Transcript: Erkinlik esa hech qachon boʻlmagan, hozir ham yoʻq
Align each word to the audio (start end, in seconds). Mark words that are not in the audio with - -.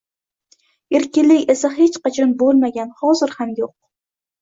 Erkinlik 0.99 1.53
esa 1.55 1.71
hech 1.77 2.01
qachon 2.09 2.35
boʻlmagan, 2.43 2.93
hozir 3.07 3.39
ham 3.39 3.57
yoʻq 3.65 3.79